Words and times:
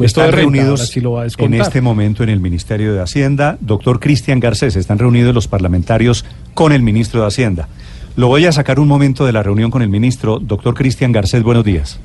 Están 0.00 0.32
reunidos 0.32 0.96
en 1.38 1.54
este 1.54 1.80
momento 1.80 2.24
en 2.24 2.30
el 2.30 2.40
Ministerio 2.40 2.94
de 2.94 3.00
Hacienda. 3.00 3.56
Doctor 3.60 4.00
Cristian 4.00 4.40
Garcés, 4.40 4.74
están 4.74 4.98
reunidos 4.98 5.32
los 5.32 5.46
parlamentarios 5.46 6.24
con 6.54 6.72
el 6.72 6.82
ministro 6.82 7.20
de 7.20 7.28
Hacienda. 7.28 7.68
Lo 8.16 8.26
voy 8.26 8.46
a 8.46 8.52
sacar 8.52 8.80
un 8.80 8.88
momento 8.88 9.24
de 9.24 9.32
la 9.32 9.44
reunión 9.44 9.70
con 9.70 9.82
el 9.82 9.88
ministro. 9.88 10.40
Doctor 10.40 10.74
Cristian 10.74 11.12
Garcés, 11.12 11.44
buenos 11.44 11.64
días. 11.64 12.00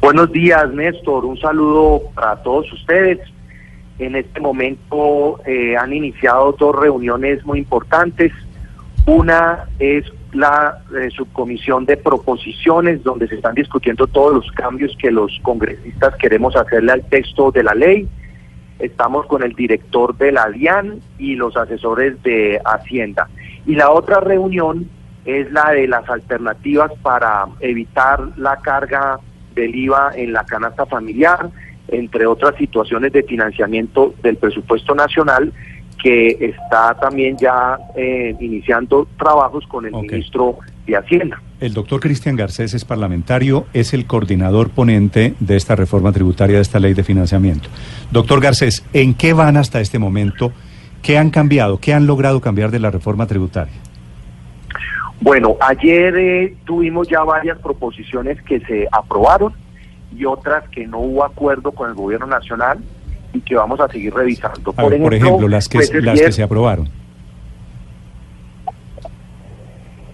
Buenos 0.00 0.30
días, 0.30 0.70
Néstor. 0.72 1.24
Un 1.24 1.36
saludo 1.36 2.02
para 2.14 2.36
todos 2.44 2.72
ustedes. 2.72 3.18
En 3.98 4.14
este 4.14 4.38
momento 4.38 5.40
eh, 5.46 5.76
han 5.76 5.92
iniciado 5.92 6.54
dos 6.56 6.76
reuniones 6.76 7.44
muy 7.44 7.58
importantes. 7.58 8.30
Una 9.04 9.64
es 9.80 10.04
la 10.32 10.78
eh, 10.94 11.10
subcomisión 11.10 11.84
de 11.86 11.96
proposiciones 11.96 13.02
donde 13.02 13.28
se 13.28 13.36
están 13.36 13.54
discutiendo 13.54 14.06
todos 14.06 14.34
los 14.34 14.52
cambios 14.52 14.96
que 14.98 15.10
los 15.10 15.38
congresistas 15.42 16.14
queremos 16.16 16.56
hacerle 16.56 16.92
al 16.92 17.04
texto 17.04 17.50
de 17.50 17.62
la 17.62 17.74
ley. 17.74 18.08
Estamos 18.78 19.26
con 19.26 19.42
el 19.42 19.54
director 19.54 20.16
de 20.16 20.32
la 20.32 20.48
DIAN 20.50 21.00
y 21.18 21.36
los 21.36 21.56
asesores 21.56 22.22
de 22.22 22.60
Hacienda. 22.64 23.28
Y 23.64 23.74
la 23.74 23.90
otra 23.90 24.20
reunión 24.20 24.88
es 25.24 25.50
la 25.50 25.70
de 25.72 25.88
las 25.88 26.08
alternativas 26.08 26.92
para 27.02 27.46
evitar 27.60 28.20
la 28.36 28.56
carga 28.56 29.18
del 29.54 29.74
IVA 29.74 30.12
en 30.14 30.32
la 30.32 30.44
canasta 30.44 30.86
familiar, 30.86 31.50
entre 31.88 32.26
otras 32.26 32.54
situaciones 32.56 33.12
de 33.12 33.22
financiamiento 33.22 34.14
del 34.22 34.36
presupuesto 34.36 34.94
nacional 34.94 35.52
que 36.02 36.36
está 36.40 36.94
también 36.94 37.36
ya 37.36 37.78
eh, 37.96 38.34
iniciando 38.40 39.08
trabajos 39.18 39.66
con 39.66 39.86
el 39.86 39.92
ministro 39.92 40.58
de 40.86 40.96
Hacienda. 40.96 41.40
El 41.60 41.72
doctor 41.72 42.00
Cristian 42.00 42.36
Garcés 42.36 42.74
es 42.74 42.84
parlamentario, 42.84 43.66
es 43.72 43.94
el 43.94 44.06
coordinador 44.06 44.70
ponente 44.70 45.34
de 45.40 45.56
esta 45.56 45.74
reforma 45.74 46.12
tributaria, 46.12 46.56
de 46.56 46.62
esta 46.62 46.78
ley 46.78 46.92
de 46.92 47.02
financiamiento. 47.02 47.68
Doctor 48.10 48.40
Garcés, 48.40 48.84
¿en 48.92 49.14
qué 49.14 49.32
van 49.32 49.56
hasta 49.56 49.80
este 49.80 49.98
momento? 49.98 50.52
¿Qué 51.02 51.16
han 51.16 51.30
cambiado? 51.30 51.78
¿Qué 51.78 51.94
han 51.94 52.06
logrado 52.06 52.40
cambiar 52.40 52.70
de 52.70 52.78
la 52.78 52.90
reforma 52.90 53.26
tributaria? 53.26 53.72
Bueno, 55.20 55.56
ayer 55.60 56.14
eh, 56.16 56.54
tuvimos 56.66 57.08
ya 57.08 57.22
varias 57.24 57.58
proposiciones 57.58 58.40
que 58.42 58.60
se 58.60 58.86
aprobaron 58.92 59.54
y 60.14 60.24
otras 60.26 60.68
que 60.68 60.86
no 60.86 60.98
hubo 60.98 61.24
acuerdo 61.24 61.72
con 61.72 61.88
el 61.88 61.94
gobierno 61.94 62.26
nacional 62.26 62.78
y 63.36 63.40
que 63.40 63.54
vamos 63.54 63.78
a 63.80 63.88
seguir 63.88 64.14
revisando. 64.14 64.72
por, 64.72 65.14
ejemplo, 65.14 65.48
las 65.48 65.68
que, 65.68 65.78
pues, 65.78 65.92
las 66.02 66.20
que 66.20 66.32
se 66.32 66.42
aprobaron. 66.42 66.88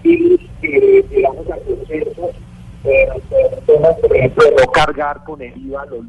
Y 0.02 0.50
eh, 0.62 1.04
digamos 1.08 1.48
al 1.50 1.60
proceso, 1.60 2.30
eh, 2.84 3.08
por 4.00 4.16
ejemplo, 4.16 4.44
no 4.58 4.72
cargar 4.72 5.22
con 5.24 5.40
el 5.40 5.56
IVA 5.56 5.86
los 5.86 6.04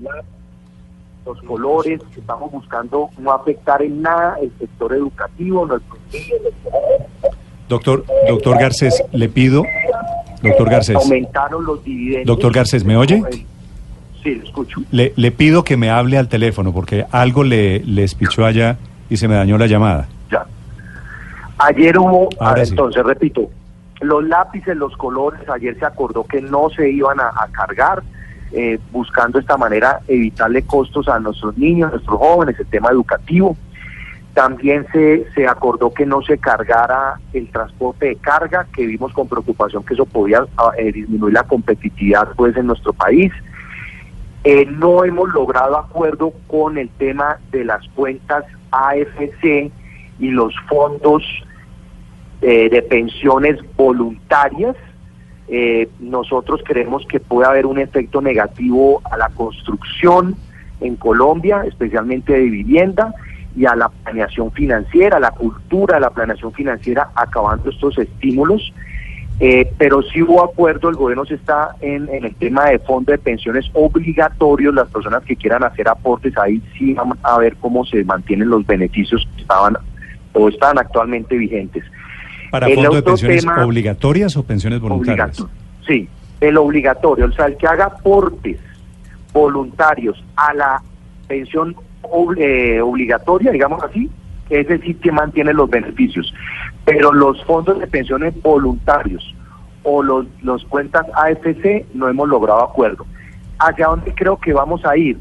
los 1.25 1.41
colores, 1.43 2.01
estamos 2.17 2.51
buscando 2.51 3.09
no 3.17 3.31
afectar 3.31 3.81
en 3.81 4.01
nada 4.01 4.35
el 4.41 4.51
sector 4.59 4.93
educativo, 4.93 5.65
nuestros 5.65 5.97
niños, 6.11 6.53
Doctor, 7.69 8.03
doctor 8.27 8.59
Garcés, 8.59 9.01
le 9.13 9.29
pido, 9.29 9.63
doctor 10.41 10.69
Garcés. 10.69 10.97
Aumentaron 10.97 11.63
los 11.63 11.81
dividendos. 11.81 12.27
Doctor 12.27 12.51
Garcés, 12.51 12.83
¿me 12.83 12.97
oye? 12.97 13.23
Sí, 14.23 14.35
lo 14.35 14.43
escucho. 14.43 14.81
Le, 14.91 15.13
le 15.15 15.31
pido 15.31 15.63
que 15.63 15.77
me 15.77 15.89
hable 15.89 16.17
al 16.17 16.29
teléfono 16.29 16.73
porque 16.73 17.05
algo 17.11 17.43
le, 17.43 17.79
le 17.79 18.03
espichó 18.03 18.45
allá 18.45 18.77
y 19.09 19.17
se 19.17 19.27
me 19.27 19.35
dañó 19.35 19.57
la 19.57 19.67
llamada. 19.67 20.07
Ya. 20.31 20.45
Ayer 21.59 21.97
hubo, 21.97 22.29
entonces 22.55 23.03
repito, 23.03 23.49
los 24.01 24.23
lápices, 24.23 24.75
los 24.75 24.95
colores, 24.97 25.47
ayer 25.49 25.77
se 25.77 25.85
acordó 25.85 26.23
que 26.23 26.41
no 26.41 26.69
se 26.69 26.89
iban 26.89 27.19
a, 27.19 27.47
cargar, 27.51 28.03
eh, 28.51 28.79
buscando 28.91 29.39
esta 29.39 29.57
manera 29.57 29.99
evitarle 30.07 30.63
costos 30.63 31.07
a 31.07 31.19
nuestros 31.19 31.57
niños, 31.57 31.89
a 31.89 31.91
nuestros 31.91 32.17
jóvenes, 32.17 32.59
el 32.59 32.67
tema 32.67 32.89
educativo. 32.89 33.57
También 34.33 34.87
se, 34.91 35.27
se 35.35 35.47
acordó 35.47 35.93
que 35.93 36.07
no 36.07 36.23
se 36.23 36.39
cargara 36.39 37.19
el 37.33 37.49
transporte 37.49 38.07
de 38.07 38.15
carga, 38.15 38.65
que 38.73 38.87
vimos 38.87 39.13
con 39.13 39.27
preocupación 39.27 39.83
que 39.83 39.93
eso 39.93 40.05
podía 40.05 40.43
ah, 40.57 40.71
eh, 40.77 40.91
disminuir 40.91 41.33
la 41.33 41.43
competitividad 41.43 42.29
pues 42.35 42.57
en 42.57 42.67
nuestro 42.67 42.93
país. 42.93 43.31
Eh, 44.45 44.65
no 44.65 45.05
hemos 45.05 45.29
logrado 45.33 45.77
acuerdo 45.77 46.33
con 46.47 46.77
el 46.77 46.89
tema 46.89 47.39
de 47.51 47.63
las 47.63 47.87
cuentas 47.95 48.43
AFC 48.71 49.71
y 50.19 50.31
los 50.31 50.53
fondos 50.67 51.23
eh, 52.41 52.69
de 52.69 52.81
pensiones 52.81 53.57
voluntarias. 53.77 54.75
Eh, 55.47 55.87
nosotros 55.99 56.61
creemos 56.65 57.05
que 57.07 57.21
puede 57.21 57.47
haber 57.47 57.65
un 57.65 57.79
efecto 57.79 58.21
negativo 58.21 59.01
a 59.09 59.15
la 59.15 59.29
construcción 59.29 60.35
en 60.81 60.97
Colombia, 60.97 61.63
especialmente 61.65 62.33
de 62.33 62.41
vivienda, 62.41 63.13
y 63.55 63.65
a 63.65 63.75
la 63.75 63.87
planeación 63.87 64.51
financiera, 64.51 65.17
a 65.17 65.19
la 65.21 65.31
cultura 65.31 65.95
de 65.95 66.01
la 66.01 66.09
planeación 66.09 66.51
financiera, 66.51 67.11
acabando 67.15 67.69
estos 67.69 67.97
estímulos. 67.97 68.73
Eh, 69.39 69.71
pero 69.77 70.01
si 70.03 70.21
hubo 70.21 70.43
acuerdo, 70.43 70.89
el 70.89 70.95
gobierno 70.95 71.25
se 71.25 71.35
está 71.35 71.75
en, 71.81 72.07
el 72.09 72.35
tema 72.35 72.65
de 72.65 72.79
fondo 72.79 73.11
de 73.11 73.17
pensiones 73.17 73.65
obligatorios, 73.73 74.73
las 74.73 74.87
personas 74.89 75.23
que 75.23 75.35
quieran 75.35 75.63
hacer 75.63 75.89
aportes, 75.89 76.37
ahí 76.37 76.61
sí 76.77 76.93
vamos 76.93 77.17
a 77.23 77.39
ver 77.39 77.55
cómo 77.57 77.83
se 77.85 78.03
mantienen 78.03 78.49
los 78.49 78.65
beneficios 78.65 79.27
que 79.35 79.41
estaban 79.41 79.75
o 80.33 80.49
están 80.49 80.77
actualmente 80.77 81.35
vigentes. 81.35 81.83
¿Para 82.51 82.69
fondo 82.69 82.95
de 82.95 83.01
pensiones 83.01 83.45
obligatorias 83.45 84.37
o 84.37 84.43
pensiones 84.43 84.79
voluntarias? 84.79 85.43
sí, 85.87 86.07
el 86.39 86.57
obligatorio, 86.57 87.25
o 87.25 87.31
sea, 87.31 87.47
el 87.47 87.57
que 87.57 87.67
haga 87.67 87.85
aportes 87.85 88.59
voluntarios 89.33 90.23
a 90.35 90.53
la 90.53 90.81
pensión 91.27 91.75
eh, 92.37 92.79
obligatoria, 92.81 93.51
digamos 93.51 93.83
así, 93.83 94.09
es 94.49 94.67
decir, 94.67 94.97
que 94.97 95.11
mantiene 95.11 95.53
los 95.53 95.69
beneficios. 95.69 96.33
Pero 96.85 97.13
los 97.13 97.43
fondos 97.45 97.79
de 97.79 97.87
pensiones 97.87 98.39
voluntarios 98.41 99.33
o 99.83 100.01
los, 100.03 100.25
los 100.41 100.63
cuentas 100.65 101.05
AFC 101.13 101.85
no 101.93 102.09
hemos 102.09 102.27
logrado 102.27 102.63
acuerdo. 102.63 103.05
¿Hacia 103.59 103.87
dónde 103.87 104.13
creo 104.15 104.37
que 104.37 104.53
vamos 104.53 104.85
a 104.85 104.97
ir? 104.97 105.17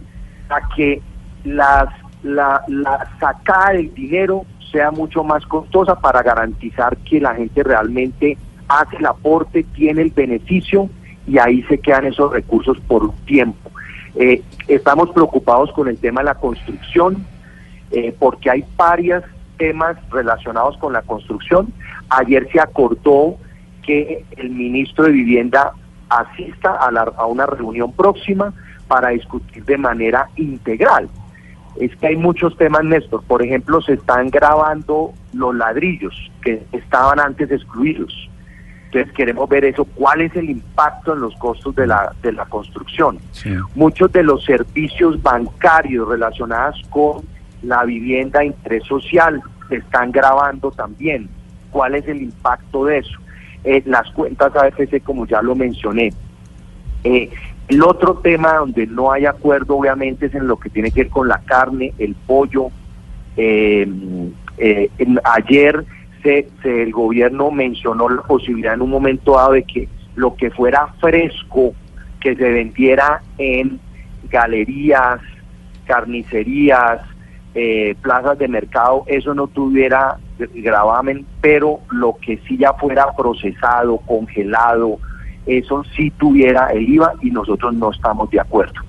A 0.49 0.69
que 0.75 1.00
las, 1.45 1.89
la, 2.23 2.62
la 2.69 3.09
sacada 3.21 3.73
del 3.73 3.95
dinero 3.95 4.45
sea 4.71 4.91
mucho 4.91 5.23
más 5.23 5.45
costosa 5.47 6.00
para 6.00 6.23
garantizar 6.23 6.97
que 6.99 7.21
la 7.21 7.34
gente 7.34 7.62
realmente 7.62 8.39
hace 8.69 8.97
el 8.97 9.06
aporte, 9.06 9.65
tiene 9.75 10.03
el 10.03 10.11
beneficio 10.11 10.89
y 11.27 11.39
ahí 11.39 11.62
se 11.65 11.79
quedan 11.79 12.06
esos 12.06 12.33
recursos 12.33 12.79
por 12.89 13.05
un 13.05 13.17
tiempo. 13.27 13.71
Eh, 14.15 14.43
estamos 14.69 15.11
preocupados 15.11 15.71
con 15.73 15.89
el 15.89 15.99
tema 15.99 16.21
de 16.21 16.27
la 16.27 16.34
construcción, 16.34 17.25
eh, 17.91 18.15
porque 18.19 18.50
hay 18.50 18.65
varios 18.77 19.23
temas 19.56 19.96
relacionados 20.10 20.76
con 20.78 20.92
la 20.92 21.02
construcción. 21.02 21.72
Ayer 22.10 22.48
se 22.52 22.60
acordó 22.60 23.36
que 23.82 24.24
el 24.36 24.50
ministro 24.50 25.04
de 25.04 25.12
Vivienda 25.12 25.72
asista 26.08 26.70
a, 26.70 26.88
a 26.88 27.26
una 27.26 27.46
reunión 27.46 27.92
próxima 27.92 28.52
para 28.88 29.10
discutir 29.10 29.64
de 29.64 29.78
manera 29.78 30.28
integral. 30.36 31.08
Es 31.81 31.96
que 31.96 32.08
hay 32.08 32.16
muchos 32.16 32.56
temas, 32.58 32.84
Néstor. 32.84 33.22
Por 33.25 33.43
ejemplo, 33.43 33.81
se 33.81 33.94
están 33.94 34.28
grabando 34.28 35.12
los 35.32 35.55
ladrillos 35.55 36.14
que 36.43 36.62
estaban 36.72 37.19
antes 37.19 37.50
excluidos. 37.50 38.28
Entonces 38.87 39.12
queremos 39.14 39.48
ver 39.48 39.64
eso, 39.64 39.87
cuál 39.87 40.20
es 40.20 40.37
el 40.37 40.50
impacto 40.50 41.14
en 41.14 41.20
los 41.20 41.34
costos 41.37 41.75
de 41.75 41.87
la, 41.87 42.14
de 42.20 42.32
la 42.32 42.44
construcción. 42.44 43.19
Muchos 43.75 44.12
de 44.12 44.22
los 44.22 44.44
servicios 44.44 45.22
bancarios 45.22 46.06
relacionados 46.06 46.82
con 46.90 47.22
la 47.62 47.85
vivienda 47.85 48.41
de 48.41 48.47
interés 48.47 48.85
social 48.85 49.43
se 49.69 49.76
están 49.76 50.12
grabando 50.12 50.70
también. 50.70 51.29
¿Cuál 51.70 51.94
es 51.94 52.06
el 52.09 52.23
impacto 52.23 52.85
de 52.85 52.99
eso? 52.99 53.19
Eh, 53.64 53.82
las 53.87 54.11
cuentas 54.12 54.55
AFC, 54.55 55.03
como 55.03 55.26
ya 55.26 55.41
lo 55.41 55.55
mencioné. 55.55 56.12
Eh, 57.05 57.31
el 57.69 57.82
otro 57.82 58.19
tema 58.19 58.55
donde 58.55 58.87
no 58.87 59.12
hay 59.12 59.25
acuerdo, 59.25 59.76
obviamente, 59.76 60.26
es 60.26 60.35
en 60.35 60.47
lo 60.47 60.59
que 60.59 60.69
tiene 60.69 60.91
que 60.91 61.05
ver 61.05 61.11
con 61.11 61.29
la 61.29 61.38
carne, 61.38 61.94
el 61.99 62.14
pollo. 62.14 62.69
Eh, 63.37 63.88
ayer 65.25 65.85
se, 66.23 66.49
el 66.65 66.93
gobierno 66.93 67.50
mencionó 67.50 68.08
la 68.08 68.23
posibilidad 68.23 68.75
en 68.75 68.82
un 68.82 68.91
momento 68.91 69.37
dado 69.37 69.53
de 69.53 69.62
que 69.65 69.88
lo 70.15 70.35
que 70.35 70.50
fuera 70.50 70.88
fresco, 71.00 71.73
que 72.20 72.37
se 72.37 72.50
vendiera 72.50 73.23
en 73.38 73.81
galerías, 74.29 75.20
carnicerías, 75.87 77.00
eh, 77.54 77.94
plazas 78.00 78.38
de 78.38 78.49
mercado, 78.49 79.04
eso 79.06 79.34
no 79.34 79.46
tuviera 79.46 80.19
gravamen, 80.38 81.26
pero 81.40 81.81
lo 81.90 82.16
que 82.16 82.38
sí 82.49 82.56
ya 82.56 82.72
fuera 82.72 83.12
procesado, 83.16 83.99
congelado, 83.99 84.99
eso 85.46 85.84
sí 85.96 86.10
tuviera 86.12 86.69
el 86.69 86.88
IVA 86.88 87.14
y 87.20 87.31
nosotros 87.31 87.75
no 87.75 87.90
estamos 87.90 88.31
de 88.31 88.40
acuerdo, 88.40 88.81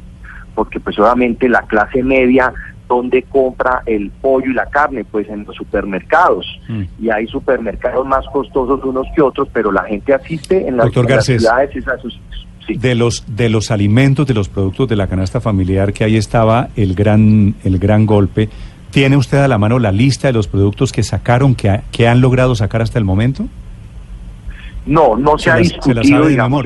porque 0.55 0.79
pues 0.79 0.97
obviamente 0.99 1.49
la 1.49 1.61
clase 1.63 2.03
media 2.03 2.53
donde 2.87 3.23
compra 3.23 3.81
el 3.85 4.11
pollo 4.11 4.51
y 4.51 4.53
la 4.53 4.67
carne, 4.67 5.03
pues 5.03 5.27
en 5.29 5.45
los 5.45 5.55
supermercados. 5.55 6.45
Mm. 6.67 6.83
Y 6.99 7.09
hay 7.09 7.27
supermercados 7.27 8.05
más 8.05 8.25
costosos 8.27 8.83
unos 8.83 9.07
que 9.15 9.21
otros, 9.21 9.47
pero 9.51 9.71
la 9.71 9.83
gente 9.83 10.13
asiste 10.13 10.67
en 10.67 10.77
las, 10.77 10.91
ciudades 10.91 11.71
De 12.67 12.95
los 12.95 13.25
de 13.27 13.49
los 13.49 13.71
alimentos, 13.71 14.25
de 14.25 14.33
los 14.33 14.47
productos 14.47 14.87
de 14.87 14.95
la 14.95 15.07
canasta 15.07 15.41
familiar, 15.41 15.91
que 15.91 16.03
ahí 16.03 16.15
estaba 16.15 16.69
el 16.75 16.95
gran 16.95 17.55
el 17.63 17.77
gran 17.77 18.05
golpe. 18.05 18.49
¿Tiene 18.91 19.17
usted 19.17 19.39
a 19.39 19.47
la 19.47 19.57
mano 19.57 19.79
la 19.79 19.91
lista 19.91 20.27
de 20.27 20.33
los 20.33 20.47
productos 20.47 20.91
que 20.91 21.03
sacaron, 21.03 21.55
que, 21.55 21.81
que 21.91 22.07
han 22.07 22.21
logrado 22.21 22.55
sacar 22.55 22.81
hasta 22.81 22.99
el 22.99 23.05
momento? 23.05 23.47
No, 24.85 25.15
no 25.15 25.37
se, 25.37 25.49
ha 25.49 25.55
discutido, 25.55 26.27
digamos, 26.27 26.63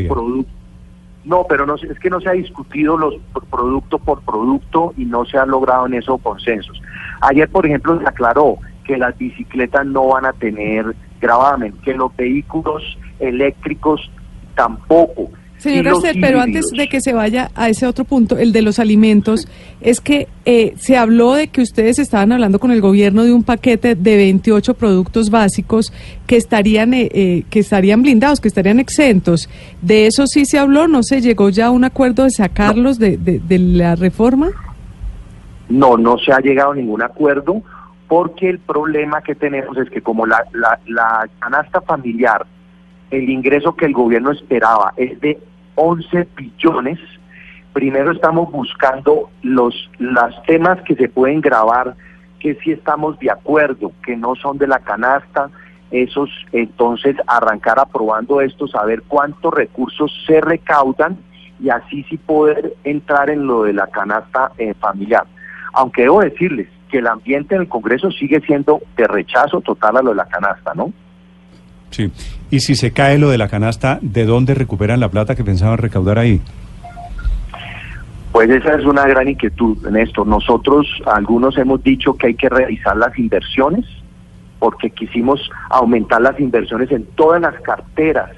No, 1.23 1.45
pero 1.47 1.65
no, 1.65 1.75
es 1.75 1.99
que 1.99 2.09
no 2.09 2.19
se 2.19 2.29
ha 2.29 2.33
discutido 2.33 2.97
los 2.97 3.15
producto 3.49 3.99
por 3.99 4.21
producto 4.21 4.93
y 4.97 5.05
no 5.05 5.25
se 5.25 5.37
ha 5.37 5.45
logrado 5.45 5.87
en 5.87 5.93
eso 5.93 6.17
consensos. 6.17 6.81
Ayer, 7.21 7.49
por 7.49 7.65
ejemplo, 7.65 7.99
se 7.99 8.07
aclaró 8.07 8.57
que 8.83 8.97
las 8.97 9.17
bicicletas 9.17 9.85
no 9.85 10.07
van 10.07 10.25
a 10.25 10.33
tener 10.33 10.95
gravamen, 11.21 11.73
que 11.83 11.93
los 11.93 12.15
vehículos 12.15 12.97
eléctricos 13.19 14.11
tampoco. 14.55 15.29
Señor 15.57 15.85
Garcés, 15.85 16.15
pero 16.21 16.39
antes 16.39 16.67
de 16.69 16.87
que 16.87 17.01
se 17.01 17.13
vaya 17.13 17.49
a 17.55 17.67
ese 17.69 17.87
otro 17.87 18.05
punto, 18.05 18.37
el 18.37 18.51
de 18.53 18.61
los 18.61 18.77
alimentos, 18.77 19.47
es 19.81 20.01
que 20.01 20.27
eh, 20.45 20.73
se 20.77 20.97
habló 20.97 21.33
de 21.33 21.47
que 21.47 21.61
ustedes 21.61 21.97
estaban 21.97 22.31
hablando 22.31 22.59
con 22.59 22.71
el 22.71 22.79
gobierno 22.79 23.23
de 23.23 23.33
un 23.33 23.43
paquete 23.43 23.95
de 23.95 24.15
28 24.15 24.75
productos 24.75 25.31
básicos 25.31 25.91
que 26.27 26.37
estarían, 26.37 26.93
eh, 26.93 27.09
eh, 27.11 27.43
que 27.49 27.59
estarían 27.59 28.03
blindados, 28.03 28.39
que 28.39 28.47
estarían 28.47 28.79
exentos. 28.79 29.49
¿De 29.81 30.05
eso 30.05 30.27
sí 30.27 30.45
se 30.45 30.59
habló? 30.59 30.87
¿No 30.87 31.01
se 31.01 31.21
llegó 31.21 31.49
ya 31.49 31.67
a 31.67 31.71
un 31.71 31.83
acuerdo 31.83 32.23
de 32.23 32.31
sacarlos 32.31 32.99
de, 32.99 33.17
de, 33.17 33.59
la 33.59 33.95
reforma? 33.95 34.49
No, 35.69 35.97
no 35.97 36.17
se 36.19 36.31
ha 36.31 36.39
llegado 36.39 36.71
a 36.71 36.75
ningún 36.75 37.01
acuerdo 37.01 37.63
porque 38.07 38.49
el 38.49 38.59
problema 38.59 39.21
que 39.21 39.35
tenemos 39.35 39.75
es 39.77 39.89
que 39.89 40.01
como 40.01 40.25
la, 40.25 40.45
la, 40.53 40.79
la 40.85 41.27
canasta 41.39 41.81
familiar 41.81 42.45
el 43.11 43.29
ingreso 43.29 43.75
que 43.75 43.85
el 43.85 43.93
gobierno 43.93 44.31
esperaba 44.31 44.93
es 44.97 45.19
de 45.21 45.39
11 45.75 46.27
billones. 46.35 46.99
Primero 47.73 48.11
estamos 48.11 48.51
buscando 48.51 49.29
los, 49.43 49.89
los 49.99 50.43
temas 50.43 50.81
que 50.81 50.95
se 50.95 51.09
pueden 51.09 51.41
grabar, 51.41 51.95
que 52.39 52.55
si 52.55 52.71
estamos 52.71 53.17
de 53.19 53.31
acuerdo, 53.31 53.91
que 54.03 54.17
no 54.17 54.35
son 54.35 54.57
de 54.57 54.67
la 54.67 54.79
canasta, 54.79 55.49
esos 55.91 56.29
entonces 56.51 57.15
arrancar 57.27 57.79
aprobando 57.79 58.41
esto, 58.41 58.67
saber 58.67 59.03
cuántos 59.07 59.53
recursos 59.53 60.11
se 60.25 60.41
recaudan 60.41 61.17
y 61.59 61.69
así 61.69 62.03
sí 62.03 62.17
poder 62.17 62.75
entrar 62.83 63.29
en 63.29 63.47
lo 63.47 63.63
de 63.63 63.73
la 63.73 63.87
canasta 63.87 64.51
eh, 64.57 64.73
familiar. 64.75 65.25
Aunque 65.73 66.03
debo 66.03 66.21
decirles 66.21 66.67
que 66.89 66.99
el 66.99 67.07
ambiente 67.07 67.55
en 67.55 67.61
el 67.61 67.67
Congreso 67.67 68.11
sigue 68.11 68.41
siendo 68.41 68.81
de 68.95 69.07
rechazo 69.07 69.61
total 69.61 69.97
a 69.97 70.01
lo 70.01 70.09
de 70.11 70.15
la 70.17 70.25
canasta, 70.25 70.73
¿no? 70.73 70.93
Sí. 71.97 72.11
Y 72.51 72.59
si 72.59 72.75
se 72.75 72.91
cae 72.91 73.17
lo 73.17 73.29
de 73.31 73.39
la 73.39 73.47
canasta, 73.47 73.97
¿de 74.03 74.25
dónde 74.25 74.53
recuperan 74.53 74.99
la 74.99 75.09
plata 75.09 75.33
que 75.33 75.43
pensaban 75.43 75.79
recaudar 75.79 76.19
ahí? 76.19 76.39
Pues 78.31 78.51
esa 78.51 78.75
es 78.75 78.85
una 78.85 79.07
gran 79.07 79.27
inquietud, 79.27 79.75
Néstor. 79.89 80.27
Nosotros, 80.27 80.85
algunos 81.07 81.57
hemos 81.57 81.81
dicho 81.81 82.13
que 82.13 82.27
hay 82.27 82.35
que 82.35 82.49
revisar 82.49 82.95
las 82.97 83.17
inversiones, 83.17 83.83
porque 84.59 84.91
quisimos 84.91 85.49
aumentar 85.71 86.21
las 86.21 86.39
inversiones 86.39 86.91
en 86.91 87.03
todas 87.15 87.41
las 87.41 87.59
carteras, 87.61 88.29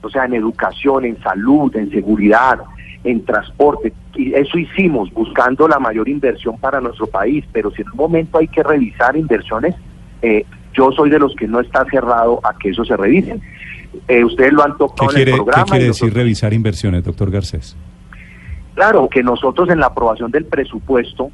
o 0.00 0.08
sea, 0.08 0.26
en 0.26 0.34
educación, 0.34 1.04
en 1.04 1.20
salud, 1.24 1.74
en 1.74 1.90
seguridad, 1.90 2.60
en 3.02 3.24
transporte. 3.24 3.92
Y 4.14 4.32
eso 4.32 4.58
hicimos, 4.58 5.12
buscando 5.12 5.66
la 5.66 5.80
mayor 5.80 6.08
inversión 6.08 6.56
para 6.56 6.80
nuestro 6.80 7.08
país, 7.08 7.44
pero 7.50 7.72
si 7.72 7.82
en 7.82 7.90
un 7.90 7.96
momento 7.96 8.38
hay 8.38 8.46
que 8.46 8.62
revisar 8.62 9.16
inversiones, 9.16 9.74
eh, 10.22 10.46
yo 10.72 10.90
soy 10.92 11.10
de 11.10 11.18
los 11.18 11.34
que 11.34 11.46
no 11.46 11.60
está 11.60 11.84
cerrado 11.86 12.40
a 12.42 12.56
que 12.58 12.70
eso 12.70 12.84
se 12.84 12.96
revise. 12.96 13.38
Eh, 14.08 14.24
ustedes 14.24 14.52
lo 14.52 14.64
han 14.64 14.76
tocado 14.76 15.12
en 15.12 15.28
el 15.28 15.34
programa. 15.34 15.64
¿Qué 15.64 15.70
quiere 15.70 15.86
decir 15.86 16.14
revisar 16.14 16.52
inversiones, 16.52 17.04
doctor 17.04 17.30
Garcés? 17.30 17.76
Claro, 18.74 19.08
que 19.08 19.22
nosotros 19.22 19.68
en 19.68 19.80
la 19.80 19.86
aprobación 19.86 20.30
del 20.30 20.46
presupuesto 20.46 21.30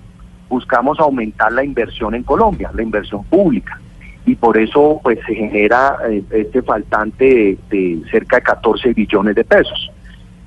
buscamos 0.49 0.99
aumentar 0.99 1.53
la 1.53 1.63
inversión 1.63 2.15
en 2.15 2.23
Colombia, 2.23 2.71
la 2.75 2.83
inversión 2.83 3.25
pública. 3.25 3.81
Y 4.27 4.35
por 4.35 4.59
eso 4.59 5.01
pues 5.03 5.19
se 5.27 5.35
genera 5.35 5.97
eh, 6.09 6.23
este 6.31 6.63
faltante 6.63 7.57
de, 7.71 8.03
cerca 8.11 8.37
de 8.37 8.43
14 8.43 8.93
billones 8.93 9.35
de 9.35 9.45
pesos. 9.45 9.91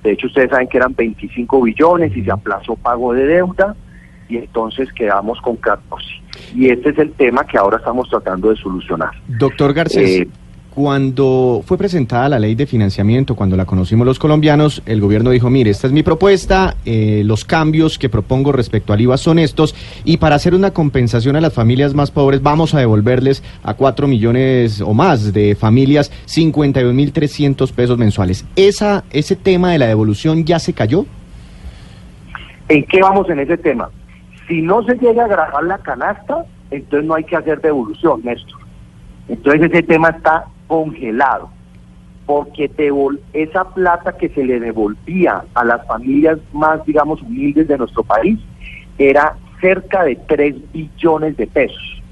De 0.04 0.12
hecho, 0.12 0.28
ustedes 0.28 0.50
saben 0.50 0.68
que 0.68 0.78
eran 0.78 0.96
25 0.96 1.62
billones 1.62 2.16
y 2.16 2.24
se 2.24 2.32
aplazó 2.32 2.76
pago 2.76 3.14
de 3.14 3.26
deuda 3.26 3.76
y 4.32 4.38
entonces 4.38 4.92
quedamos 4.94 5.42
con 5.42 5.58
14. 5.58 6.08
Y 6.56 6.70
este 6.70 6.90
es 6.90 6.98
el 6.98 7.12
tema 7.12 7.46
que 7.46 7.58
ahora 7.58 7.78
estamos 7.78 8.10
tratando 8.10 8.50
de 8.50 8.56
solucionar. 8.56 9.12
Doctor 9.28 9.74
Garcés. 9.74 10.22
Eh, 10.22 10.28
cuando 10.74 11.62
fue 11.66 11.78
presentada 11.78 12.30
la 12.30 12.40
ley 12.40 12.56
de 12.56 12.66
financiamiento, 12.66 13.36
cuando 13.36 13.58
la 13.58 13.66
conocimos 13.66 14.08
los 14.08 14.20
colombianos, 14.20 14.82
el 14.86 15.02
gobierno 15.02 15.32
dijo, 15.32 15.50
mire, 15.50 15.70
esta 15.70 15.88
es 15.88 15.92
mi 15.92 16.02
propuesta, 16.02 16.78
eh, 16.86 17.24
los 17.26 17.44
cambios 17.44 18.00
que 18.00 18.08
propongo 18.08 18.54
respecto 18.54 18.94
al 18.94 19.02
IVA 19.02 19.18
son 19.18 19.38
estos, 19.38 19.76
y 20.06 20.16
para 20.16 20.38
hacer 20.38 20.56
una 20.56 20.72
compensación 20.72 21.36
a 21.36 21.42
las 21.42 21.54
familias 21.54 21.94
más 21.94 22.10
pobres 22.10 22.42
vamos 22.42 22.74
a 22.74 22.80
devolverles 22.80 23.44
a 23.64 23.74
cuatro 23.74 24.08
millones 24.08 24.80
o 24.80 24.94
más 24.94 25.34
de 25.34 25.56
familias 25.56 26.10
51.300 26.28 27.74
pesos 27.74 27.98
mensuales. 27.98 28.46
¿Esa, 28.56 29.04
¿Ese 29.12 29.36
tema 29.36 29.74
de 29.74 29.80
la 29.80 29.88
devolución 29.88 30.46
ya 30.46 30.58
se 30.58 30.72
cayó? 30.72 31.06
¿En 32.70 32.86
qué 32.86 33.02
vamos 33.02 33.30
en 33.30 33.40
ese 33.42 33.58
tema? 33.58 33.90
Si 34.52 34.62
no 34.62 34.84
se 34.84 34.96
llega 34.96 35.24
a 35.24 35.30
grabar 35.30 35.64
la 35.64 35.78
canasta, 35.78 36.44
entonces 36.72 37.08
no 37.08 37.14
hay 37.14 37.24
que 37.24 37.38
hacer 37.38 37.62
devolución, 37.62 38.20
Néstor. 38.22 38.60
Entonces 39.30 39.72
ese 39.72 39.82
tema 39.82 40.10
está 40.10 40.44
congelado, 40.68 41.50
porque 42.26 42.70
esa 43.32 43.64
plata 43.74 44.18
que 44.18 44.28
se 44.28 44.44
le 44.44 44.60
devolvía 44.60 45.46
a 45.54 45.64
las 45.64 45.88
familias 45.88 46.38
más, 46.52 46.86
digamos, 46.86 47.22
humildes 47.22 47.70
de 47.70 47.78
nuestro 47.78 48.04
país 48.04 48.40
era 48.98 49.38
cerca 49.62 50.04
de 50.04 50.18
3 50.18 50.74
billones 50.74 51.38
de 51.38 51.48
pesos. 51.48 52.04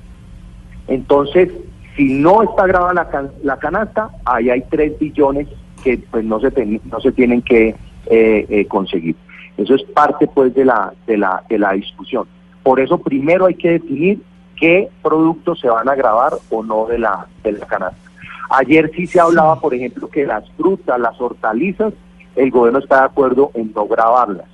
Entonces, 0.88 1.50
si 1.98 2.06
no 2.06 2.42
está 2.42 2.68
grabada 2.68 2.94
la, 2.94 3.30
la 3.44 3.58
canasta, 3.58 4.12
ahí 4.24 4.50
hay 4.50 4.64
3 4.70 4.98
billones 4.98 5.50
que 5.84 5.98
pues 6.10 6.24
no 6.24 6.40
se, 6.40 6.80
no 6.86 7.02
se 7.02 7.12
tienen 7.12 7.42
que 7.42 7.76
eh, 8.06 8.46
eh, 8.48 8.66
conseguir. 8.66 9.18
Eso 9.60 9.76
es 9.76 9.84
parte 9.84 10.26
pues 10.26 10.54
de 10.54 10.64
la, 10.64 10.94
de 11.06 11.18
la, 11.18 11.44
de 11.50 11.60
la 11.60 11.74
discusión. 11.74 12.26
Por 12.64 12.80
eso 12.80 12.98
primero 12.98 13.46
hay 13.46 13.56
que 13.56 13.72
definir 13.72 14.22
qué 14.56 14.90
productos 15.02 15.60
se 15.60 15.70
van 15.70 15.90
a 15.90 15.96
grabar 15.96 16.34
o 16.50 16.64
no 16.64 16.86
de 16.86 16.98
la, 16.98 17.28
de 17.44 17.52
la 17.52 17.66
canasta. 17.66 18.10
Ayer 18.50 18.90
sí 18.96 19.06
se 19.06 19.20
hablaba, 19.20 19.60
por 19.60 19.74
ejemplo, 19.74 20.10
que 20.10 20.26
las 20.26 20.50
frutas, 20.52 20.98
las 20.98 21.20
hortalizas, 21.20 21.94
el 22.38 22.52
gobierno 22.52 22.80
está 22.80 23.00
de 23.00 23.06
acuerdo 23.08 23.52
en 23.54 23.74
no 23.76 23.86
grabarlas. 23.86 24.48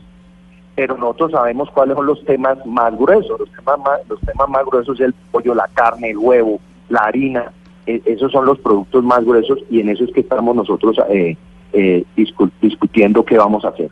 Pero 0.75 0.97
nosotros 0.97 1.31
sabemos 1.31 1.69
cuáles 1.69 1.95
son 1.95 2.07
los 2.07 2.25
temas 2.25 2.57
más 2.65 2.97
gruesos. 2.97 3.39
Los 3.39 3.51
temas 3.51 3.77
más, 3.79 3.99
los 4.09 4.19
temas 4.21 4.49
más 4.49 4.65
gruesos 4.65 4.99
es 4.99 5.05
el 5.05 5.13
pollo, 5.31 5.53
la 5.53 5.67
carne, 5.67 6.09
el 6.09 6.17
huevo, 6.17 6.59
la 6.89 7.01
harina. 7.01 7.51
E, 7.85 8.01
esos 8.05 8.31
son 8.31 8.47
los 8.47 8.57
productos 8.57 9.03
más 9.03 9.23
gruesos 9.23 9.59
y 9.69 9.81
en 9.81 9.89
eso 9.89 10.03
es 10.03 10.11
que 10.11 10.21
estamos 10.21 10.55
nosotros 10.55 10.97
eh, 11.09 11.37
eh, 11.73 12.03
discutiendo 12.59 13.23
qué 13.23 13.37
vamos 13.37 13.63
a 13.65 13.69
hacer. 13.69 13.91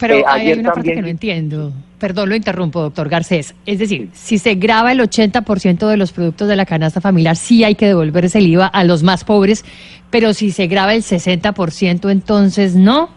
Pero 0.00 0.14
eh, 0.14 0.24
hay 0.26 0.52
una 0.54 0.72
parte 0.72 0.94
que 0.94 1.02
no 1.02 1.08
entiendo. 1.08 1.72
Perdón, 1.98 2.30
lo 2.30 2.34
interrumpo, 2.34 2.80
doctor 2.80 3.10
Garcés. 3.10 3.54
Es 3.66 3.78
decir, 3.78 4.08
si 4.14 4.38
se 4.38 4.54
graba 4.54 4.90
el 4.92 5.00
80% 5.00 5.86
de 5.86 5.96
los 5.98 6.12
productos 6.12 6.48
de 6.48 6.56
la 6.56 6.64
canasta 6.64 7.02
familiar, 7.02 7.36
sí 7.36 7.62
hay 7.62 7.74
que 7.74 7.86
devolverse 7.86 8.38
el 8.38 8.46
IVA 8.46 8.66
a 8.66 8.84
los 8.84 9.02
más 9.02 9.24
pobres, 9.24 9.64
pero 10.08 10.32
si 10.32 10.50
se 10.50 10.66
graba 10.66 10.94
el 10.94 11.02
60%, 11.02 12.10
entonces 12.10 12.74
no. 12.74 13.10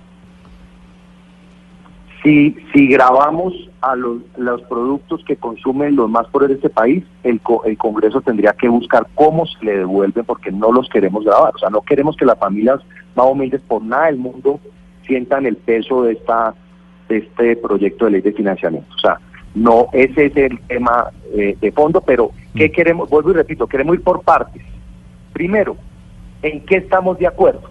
Si, 2.22 2.56
si 2.74 2.88
grabamos 2.88 3.54
a 3.80 3.96
los, 3.96 4.18
los 4.38 4.62
productos 4.64 5.24
que 5.26 5.38
consumen 5.38 5.96
los 5.96 6.10
más 6.10 6.28
pobres 6.28 6.50
de 6.50 6.56
este 6.56 6.70
país, 6.70 7.04
el, 7.24 7.40
el 7.66 7.78
Congreso 7.78 8.22
tendría 8.22 8.54
que 8.54 8.68
buscar 8.68 9.08
cómo 9.16 9.46
se 9.46 9.64
le 9.64 9.78
devuelven 9.80 10.26
porque 10.26 10.52
no 10.52 10.74
los 10.74 10.90
queremos 10.90 11.24
grabar. 11.24 11.56
O 11.56 11.60
sea, 11.60 11.70
no 11.70 11.82
queremos 11.82 12.18
que 12.18 12.26
las 12.26 12.38
familias 12.38 12.82
más 13.16 13.28
humildes 13.30 13.62
por 13.62 13.82
nada 13.82 14.08
del 14.08 14.18
mundo 14.18 14.60
sientan 15.06 15.46
el 15.46 15.56
peso 15.58 16.04
de 16.04 16.14
esta 16.14 16.54
de 17.10 17.18
este 17.18 17.56
proyecto 17.58 18.06
de 18.06 18.12
ley 18.12 18.22
de 18.22 18.32
financiamiento. 18.32 18.94
O 18.96 19.00
sea, 19.00 19.20
no 19.56 19.88
ese 19.94 20.26
es 20.26 20.36
el 20.38 20.60
tema 20.62 21.12
eh, 21.34 21.56
de 21.60 21.72
fondo, 21.72 22.02
pero 22.02 22.32
¿qué 22.56 22.70
mm. 22.70 22.72
queremos? 22.72 23.10
Vuelvo 23.10 23.32
y 23.32 23.34
repito, 23.34 23.68
queremos 23.68 23.96
ir 23.96 24.04
por 24.04 24.22
partes. 24.22 24.62
Primero, 25.32 25.76
¿en 26.42 26.62
qué 26.66 26.78
estamos 26.78 27.18
de 27.20 27.28
acuerdo? 27.28 27.70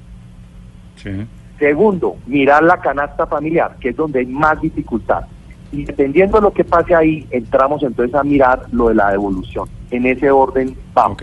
Segundo, 1.59 2.17
mirar 2.27 2.63
la 2.63 2.81
canasta 2.81 3.27
familiar, 3.27 3.77
que 3.81 3.91
es 3.91 3.97
donde 3.97 4.21
hay 4.21 4.27
más 4.27 4.61
dificultad. 4.61 5.25
Y 5.73 5.85
dependiendo 5.85 6.37
de 6.37 6.43
lo 6.43 6.53
que 6.53 6.65
pase 6.65 6.95
ahí, 6.95 7.27
entramos 7.31 7.83
entonces 7.83 8.15
a 8.15 8.23
mirar 8.23 8.67
lo 8.73 8.89
de 8.89 8.95
la 8.95 9.11
devolución. 9.11 9.69
En 9.91 10.07
ese 10.07 10.31
orden 10.31 10.77
vamos. 10.93 11.19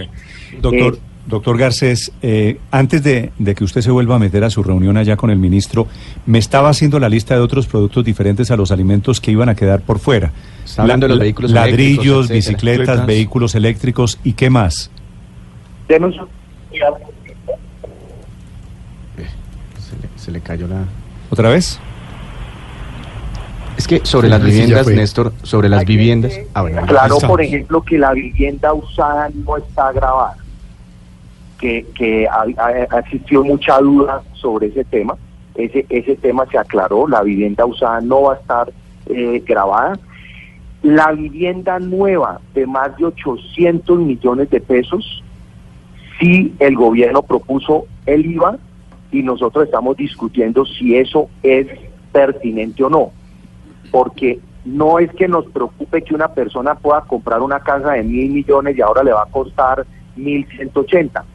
Doctor. 0.59 0.95
Eh, 0.95 1.08
doctor 1.29 1.57
Garcés, 1.57 2.11
eh, 2.21 2.59
antes 2.71 3.03
de, 3.03 3.31
que 3.55 3.63
usted 3.63 3.81
se 3.81 3.91
vuelva 3.91 4.15
a 4.15 4.19
meter 4.19 4.43
a 4.43 4.49
su 4.49 4.63
reunión 4.63 4.97
allá 4.97 5.15
con 5.15 5.29
el 5.29 5.37
ministro, 5.37 5.87
me 6.25 6.39
estaba 6.39 6.69
haciendo 6.69 6.99
la 6.99 7.07
lista 7.07 7.35
de 7.35 7.41
otros 7.41 7.67
productos 7.67 8.03
diferentes 8.03 8.51
a 8.51 8.57
los 8.57 8.71
alimentos 8.71 9.21
que 9.21 9.31
iban 9.31 9.47
a 9.47 9.55
quedar 9.55 9.81
por 9.81 9.99
fuera. 9.99 10.31
hablando 10.77 11.07
de 11.07 11.11
los 11.11 11.19
vehículos 11.19 11.51
Ladrillos, 11.51 12.29
bicicletas, 12.29 13.05
vehículos 13.05 13.55
eléctricos 13.55 14.19
y 14.23 14.33
qué 14.33 14.49
más. 14.49 14.91
Se 15.87 15.99
se 20.17 20.31
le 20.31 20.41
cayó 20.41 20.67
la... 20.67 20.83
¿Otra 21.29 21.49
vez? 21.49 21.79
Es 23.77 23.87
que 23.87 24.01
sobre 24.03 24.27
las 24.27 24.43
viviendas, 24.43 24.87
Néstor, 24.87 25.31
sobre 25.43 25.69
las 25.69 25.85
viviendas... 25.85 26.33
Ah, 26.53 26.65
claro, 26.85 27.17
por 27.19 27.41
ejemplo, 27.41 27.81
que 27.81 27.97
la 27.97 28.11
vivienda 28.11 28.73
usada 28.73 29.29
no 29.33 29.55
está 29.55 29.93
grabada, 29.93 30.35
que, 31.59 31.85
que 31.95 32.27
ha, 32.27 32.99
existido 32.99 33.43
mucha 33.43 33.79
duda 33.79 34.21
sobre 34.33 34.67
ese 34.67 34.83
tema. 34.85 35.15
Ese, 35.55 35.85
ese 35.89 36.15
tema 36.15 36.45
se 36.47 36.57
aclaró, 36.57 37.07
la 37.07 37.21
vivienda 37.21 37.65
usada 37.65 37.99
no 38.01 38.23
va 38.23 38.33
a 38.33 38.37
estar 38.37 38.71
eh, 39.07 39.43
grabada. 39.45 39.99
La 40.81 41.11
vivienda 41.11 41.79
nueva 41.79 42.39
de 42.53 42.65
más 42.65 42.95
de 42.97 43.05
800 43.05 43.99
millones 43.99 44.49
de 44.49 44.61
pesos, 44.61 45.23
sí 46.19 46.53
el 46.59 46.75
gobierno 46.75 47.21
propuso 47.21 47.85
el 48.05 48.25
IVA 48.25 48.57
y 49.11 49.21
nosotros 49.23 49.65
estamos 49.65 49.97
discutiendo 49.97 50.65
si 50.65 50.95
eso 50.95 51.29
es 51.43 51.67
pertinente 52.13 52.83
o 52.83 52.89
no 52.89 53.11
porque 53.91 54.39
no 54.65 54.99
es 54.99 55.11
que 55.13 55.27
nos 55.27 55.45
preocupe 55.47 56.01
que 56.01 56.13
una 56.13 56.29
persona 56.29 56.75
pueda 56.75 57.01
comprar 57.01 57.41
una 57.41 57.59
casa 57.59 57.93
de 57.93 58.03
mil 58.03 58.31
millones 58.31 58.77
y 58.77 58.81
ahora 58.81 59.03
le 59.03 59.13
va 59.13 59.23
a 59.23 59.31
costar 59.31 59.85
mil 60.15 60.45
ciento 60.47 60.81
ochenta. 60.81 61.25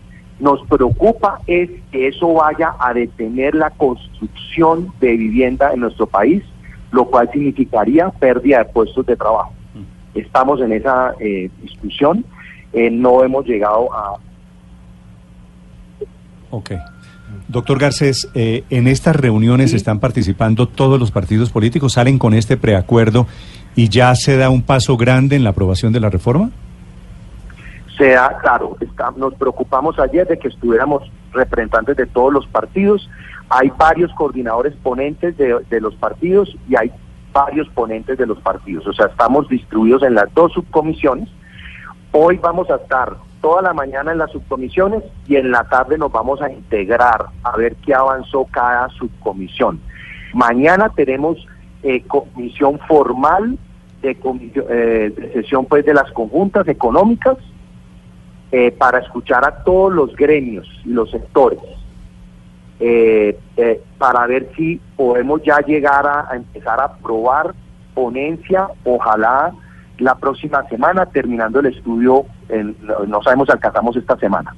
Nos 0.41 0.61
preocupa 0.67 1.41
es 1.47 1.71
que 1.93 2.09
eso 2.09 2.33
vaya 2.35 2.75
a 2.79 2.93
detener 2.93 3.55
la 3.55 3.71
construcción 3.71 4.93
de 5.01 5.17
vivienda 5.17 5.73
en 5.73 5.81
nuestro 5.81 6.07
país, 6.07 6.43
lo 6.91 7.07
cual 7.07 7.31
significaría 7.33 8.11
pérdida 8.11 8.59
de 8.59 8.65
puestos 8.67 9.07
de 9.07 9.17
trabajo. 9.17 9.53
Mm. 9.75 10.19
Estamos 10.19 10.61
en 10.61 10.73
esa 10.73 11.15
eh, 11.21 11.51
discusión, 11.63 12.25
eh, 12.73 12.91
no 12.91 13.23
hemos 13.23 13.47
llegado 13.47 13.93
a... 13.93 14.17
Ok. 16.51 16.73
Doctor 17.49 17.79
Garcés, 17.79 18.29
eh, 18.35 18.65
en 18.71 18.89
estas 18.89 19.17
reuniones 19.17 19.75
están 19.75 20.01
participando 20.01 20.67
todos 20.67 20.99
los 20.99 21.11
partidos 21.11 21.51
políticos, 21.51 21.93
salen 21.93 22.19
con 22.19 22.35
este 22.35 22.57
preacuerdo 22.57 23.27
y 23.77 23.89
ya 23.89 24.15
se 24.15 24.37
da 24.37 24.51
un 24.51 24.63
paso 24.63 24.97
grande 24.97 25.37
en 25.37 25.45
la 25.45 25.51
aprobación 25.51 25.93
de 25.93 26.01
la 26.01 26.11
reforma. 26.11 26.51
Se 27.97 28.11
da, 28.11 28.39
claro, 28.39 28.77
nos 29.17 29.35
preocupamos 29.35 29.99
ayer 29.99 30.27
de 30.27 30.39
que 30.39 30.49
estuviéramos 30.49 31.03
representantes 31.33 31.97
de 31.97 32.07
todos 32.07 32.33
los 32.33 32.47
partidos, 32.49 33.09
hay 33.49 33.71
varios 33.79 34.13
coordinadores 34.15 34.75
ponentes 34.83 35.37
de, 35.37 35.61
de 35.71 35.81
los 35.81 35.95
partidos 35.97 36.57
y 36.69 36.77
hay 36.77 36.91
varios 37.33 37.69
ponentes 37.69 38.19
de 38.19 38.27
los 38.27 38.41
partidos, 38.41 38.87
o 38.87 38.93
sea, 38.93 39.07
estamos 39.07 39.49
distribuidos 39.49 40.03
en 40.03 40.15
las 40.15 40.33
dos 40.35 40.53
subcomisiones. 40.53 41.29
Hoy 42.13 42.39
vamos 42.39 42.71
a 42.71 42.77
estar 42.77 43.17
toda 43.41 43.61
la 43.61 43.75
mañana 43.75 44.13
en 44.13 44.19
las 44.19 44.31
subcomisiones 44.31 45.03
y 45.27 45.37
en 45.37 45.51
la 45.51 45.65
tarde 45.65 45.99
nos 45.99 46.11
vamos 46.11 46.41
a 46.41 46.51
integrar 46.51 47.27
a 47.43 47.57
ver 47.57 47.77
qué 47.85 47.93
avanzó 47.93 48.47
cada 48.51 48.89
subcomisión. 48.91 49.81
Mañana 50.33 50.89
tenemos 50.97 51.47
eh, 51.83 52.03
comisión 52.07 52.79
formal 52.89 53.59
de, 54.01 54.17
eh, 54.71 55.13
de, 55.15 55.33
sesión 55.35 55.67
pues 55.67 55.85
de 55.85 55.93
las 55.93 56.11
conjuntas 56.13 56.67
económicas 56.69 57.37
eh, 58.57 58.71
para 58.71 58.99
escuchar 59.01 59.45
a 59.45 59.65
todos 59.65 59.93
los 59.93 60.15
gremios 60.15 60.67
y 60.85 60.91
los 60.91 61.11
sectores 61.11 61.59
para 63.99 64.27
ver 64.27 64.51
si 64.57 64.79
podemos 64.95 65.43
ya 65.43 65.59
llegar 65.61 66.07
a, 66.07 66.31
a 66.31 66.37
empezar 66.37 66.79
a 66.79 66.85
aprobar 66.85 67.55
ponencia, 67.95 68.69
ojalá 68.85 69.55
la 69.99 70.15
próxima 70.17 70.67
semana, 70.69 71.07
terminando 71.07 71.61
el 71.61 71.67
estudio, 71.67 72.27
no 73.07 73.23
sabemos 73.23 73.47
si 73.47 73.53
alcanzamos 73.53 73.97
esta 73.97 74.17
semana. 74.17 74.55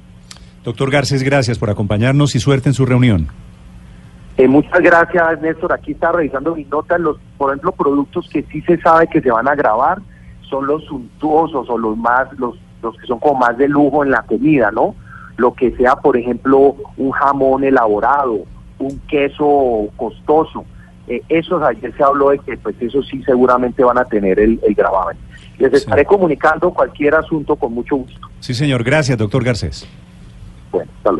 Doctor 0.63 0.91
Garcés, 0.91 1.23
gracias 1.23 1.59
por 1.59 1.69
acompañarnos 1.69 2.35
y 2.35 2.39
suerte 2.39 2.69
en 2.69 2.73
su 2.73 2.85
reunión. 2.85 3.27
Eh, 4.37 4.47
muchas 4.47 4.81
gracias, 4.81 5.41
Néstor. 5.41 5.73
Aquí 5.73 5.93
está 5.93 6.11
revisando 6.11 6.55
mi 6.55 6.65
nota. 6.65 6.97
Los, 6.97 7.17
por 7.37 7.51
ejemplo, 7.51 7.71
productos 7.71 8.27
que 8.29 8.43
sí 8.51 8.61
se 8.61 8.79
sabe 8.81 9.07
que 9.07 9.21
se 9.21 9.31
van 9.31 9.47
a 9.47 9.55
grabar 9.55 9.99
son 10.49 10.67
los 10.67 10.83
suntuosos 10.85 11.69
o 11.69 11.77
los 11.77 11.97
más, 11.97 12.27
los, 12.37 12.55
los 12.87 12.97
que 12.97 13.07
son 13.07 13.19
como 13.19 13.39
más 13.39 13.57
de 13.57 13.67
lujo 13.67 14.03
en 14.03 14.11
la 14.11 14.23
comida, 14.23 14.71
¿no? 14.71 14.95
Lo 15.37 15.53
que 15.53 15.75
sea, 15.75 15.95
por 15.95 16.17
ejemplo, 16.17 16.75
un 16.97 17.11
jamón 17.11 17.63
elaborado, 17.63 18.39
un 18.79 18.99
queso 19.07 19.89
costoso. 19.95 20.65
Eh, 21.07 21.21
esos 21.29 21.61
ayer 21.61 21.93
se 21.95 22.03
habló 22.03 22.29
de 22.29 22.39
que, 22.39 22.57
pues, 22.57 22.75
eso 22.81 23.01
sí 23.03 23.21
seguramente 23.23 23.83
van 23.83 23.97
a 23.97 24.05
tener 24.05 24.39
el, 24.39 24.59
el 24.65 24.73
gravamen. 24.73 25.17
Les 25.59 25.73
estaré 25.73 26.05
comunicando 26.05 26.71
cualquier 26.71 27.15
asunto 27.15 27.55
con 27.55 27.73
mucho 27.73 27.97
gusto. 27.97 28.27
Sí, 28.39 28.53
señor. 28.53 28.83
Gracias, 28.83 29.17
doctor 29.17 29.43
Garcés. 29.43 29.87
Bueno, 30.71 30.91
hasta 30.97 31.11